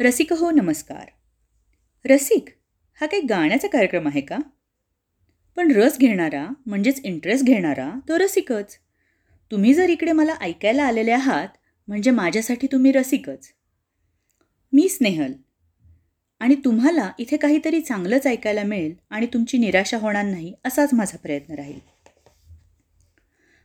[0.00, 1.04] रसिक हो नमस्कार.
[2.04, 2.44] रसिक
[3.00, 4.38] हा काही गाण्याचा कार्यक्रम आहे का?
[5.56, 8.78] पण रस घेणारा म्हणजेच इंटरेस्ट घेणारा तो रसिकच.
[9.50, 11.48] तुम्ही जर इकडे मला ऐकायला आलेले आहात
[11.88, 13.46] म्हणजे माझ्यासाठी तुम्ही रसिकच.
[14.72, 15.32] मी स्नेहल.
[16.40, 21.54] आणि तुम्हाला इथे काहीतरी चांगलंच ऐकायला मिळेल आणि तुमची निराशा होणार नाही असाच माझा प्रयत्न
[21.54, 21.80] राहील.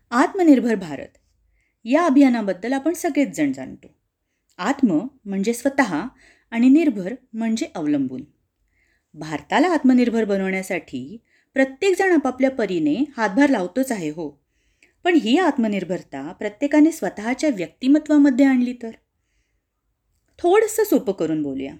[0.09, 1.17] आत्मनिर्भर भारत.
[1.85, 3.98] या अभियानाबद्दल आपण सगळेच जण जाणतो.
[4.59, 6.07] आत्म म्हणजे स्वतः
[6.51, 8.23] आणि निर्भर म्हणजे अवलंबून.
[9.13, 11.17] भारताला आत्मनिर्भर बनवण्यासाठी
[11.53, 14.29] प्रत्येकजण आपापल्या परीने हातभार लावतोच आहे हो.
[15.03, 18.91] पण ही आत्मनिर्भरता प्रत्येकाने स्वतःच्या व्यक्तिमत्वामध्ये आणली तर?
[20.39, 21.73] थोडंसं सोपं करून बोलूया.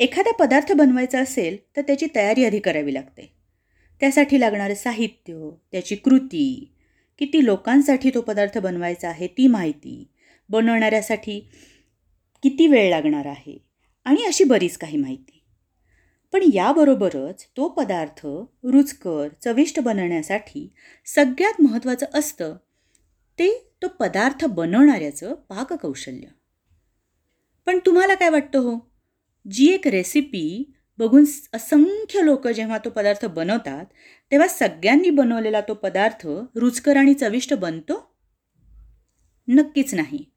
[0.00, 3.32] एखादा पदार्थ बनवायचा असेल तर त्याची तयारी आधी करावी लागते.
[4.00, 6.74] त्यासाठी लागणारं साहित्य त्याची कृती
[7.18, 10.08] किती लोकांसाठी तो पदार्थ बनवायचा आहे ती माहिती
[10.48, 11.48] बनवणाऱ्यासाठी
[12.44, 13.64] किती वेळ लागणार आहे?
[14.04, 15.44] आणि अशी बरीच काही माहिती.
[16.32, 18.26] पण याबरोबरच तो पदार्थ
[18.64, 20.72] रुचकर चविष्ट बनवण्यासाठी
[21.06, 22.56] सगळ्यात महत्त्वाचं असतं
[23.38, 26.28] ते तो पदार्थ बनवणाऱ्याचं पाककौशल्य.
[27.66, 28.92] पण तुम्हाला काय वाटतं हो?
[29.50, 33.86] जी एक रेसिपी बघून असंख्य लोक जेव्हा तो पदार्थ बनवतात
[34.30, 38.16] तेव्हा सगळ्यांनी बनवलेला तो पदार्थ रुचकर आणि चविष्ट बनतो?
[39.48, 40.33] नक्कीच नाही.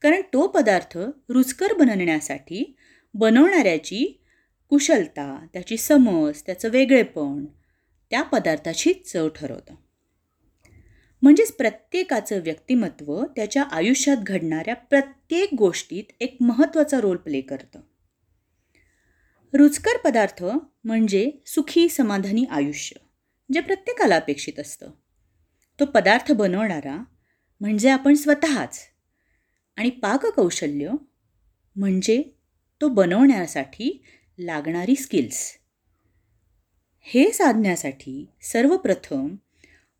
[0.00, 0.98] कारण तो पदार्थ
[1.28, 2.76] रुचकर बनवण्यासाठी
[3.14, 4.22] बनवणाऱ्याची
[4.68, 7.46] कुशलता त्याची समज त्याचं वेगळेपण
[8.10, 9.74] त्या पदार्थाची चव ठरवतं.
[11.22, 17.80] म्हणजेच प्रत्येकाचं व्यक्तिमत्व त्याच्या आयुष्यात घडणाऱ्या प्रत्येक गोष्टीत एक महत्त्वाचा रोल प्ले करतं.
[19.54, 20.44] रुचकर पदार्थ
[20.84, 22.96] म्हणजे सुखी समाधानी आयुष्य
[23.52, 24.90] जे प्रत्येकाला अपेक्षित असतं.
[25.80, 27.04] तो पदार्थ बनवणारा
[27.60, 28.89] म्हणजे आपण स्वतःच
[29.80, 30.90] आणि पाककौशल्य
[31.76, 32.22] म्हणजे
[32.80, 34.02] तो बनवण्यासाठी
[34.38, 35.52] लागणारी स्किल्स
[37.00, 39.36] हे साधण्यासाठी सर्वप्रथम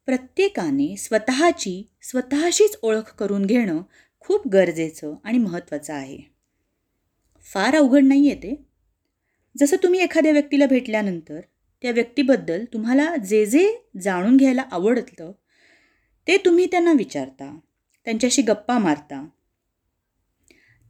[0.06, 3.82] प्रत्येकाने स्वतःची स्वतःशीच ओळख करून घेणं
[4.20, 6.18] खूप गरजेचं आणि महत्त्वाचं आहे.
[7.42, 8.64] फार अवघड नाही आहे ते.
[9.58, 11.40] जसं तुम्ही एखाद्या व्यक्तीला भेटल्यानंतर
[11.82, 15.32] त्या व्यक्तीबद्दल तुम्हाला जे जे जाणून घ्यायला आवडतं
[16.26, 17.58] ते तुम्ही त्यांना विचारता
[18.04, 19.28] त्यांच्याशी गप्पा मारता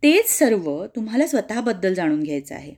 [0.02, 2.74] तेच सर्व तुम्हाला स्वतःबद्दल जाणून घ्यायचं आहे.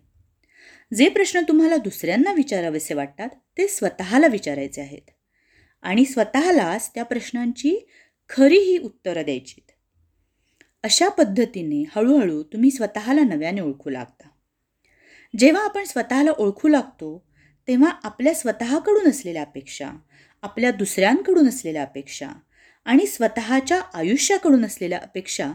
[0.96, 3.28] जे प्रश्न तुम्हाला दुसऱ्यांना विचारावेसे वाटतात
[3.58, 5.10] ते स्वतःला विचारायचे आहेत.
[5.82, 7.86] आणि स्वतःलाच त्या प्रश्नांची
[8.28, 9.70] खरी ही उत्तरं द्यायचीत.
[10.82, 14.28] अशा पद्धतीने हळूहळू तुम्ही स्वतःला नव्याने ओळखू लागता.
[15.38, 17.26] जेव्हा आपण स्वतःला ओळखू लागतो
[17.68, 19.90] तेव्हा आपल्या स्वतःकडून असलेल्या अपेक्षा
[20.42, 22.28] आपल्या दुसऱ्यांकडून असलेल्या अपेक्षा
[22.84, 25.52] आणि स्वतःच्या आयुष्याकडून असलेल्या अपेक्षा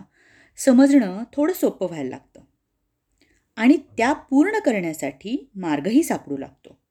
[0.58, 2.42] समजणं थोडं सोपं व्हायला लागतं.
[3.56, 6.82] आणि त्या पूर्ण करण्यासाठी मार्गही सापडू लागतो.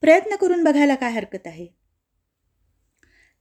[0.00, 1.66] प्रयत्न करून बघायला काय हरकत आहे?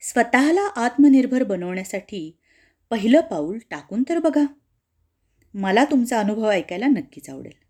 [0.02, 2.38] स्वतःला आत्मनिर्भर बनवण्यासाठी
[2.90, 4.44] पहिलं पाऊल टाकून तर बघा.
[5.54, 7.66] मला तुमचा अनुभव ऐकायला नक्कीच आवडेल.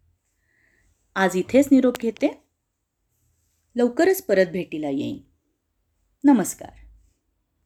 [1.16, 2.44] आज इथेच निरोप घेते.
[3.76, 5.20] लवकरच परत भेटीला येईन.
[6.24, 6.85] नमस्कार.